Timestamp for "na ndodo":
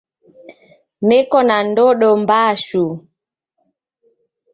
1.47-2.09